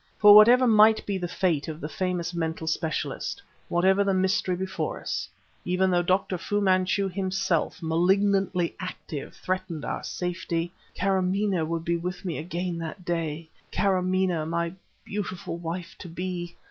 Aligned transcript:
For 0.17 0.33
whatever 0.33 0.65
might 0.65 1.05
be 1.05 1.19
the 1.19 1.27
fate 1.27 1.67
of 1.67 1.79
the 1.79 1.87
famous 1.87 2.33
mental 2.33 2.65
specialist, 2.65 3.39
whatever 3.69 4.03
the 4.03 4.15
mystery 4.15 4.55
before 4.55 4.99
us 4.99 5.29
even 5.63 5.91
though 5.91 6.01
Dr. 6.01 6.39
Fu 6.39 6.59
Manchu 6.59 7.07
himself, 7.07 7.83
malignantly 7.83 8.75
active, 8.79 9.35
threatened 9.35 9.85
our 9.85 10.01
safety 10.03 10.73
Kâramaneh 10.97 11.67
would 11.67 11.85
be 11.85 11.97
with 11.97 12.25
me 12.25 12.39
again 12.39 12.79
that 12.79 13.05
day 13.05 13.47
Kâramaneh, 13.71 14.47
my 14.49 14.73
beautiful 15.05 15.57
wife 15.57 15.95
to 15.99 16.09
be! 16.09 16.55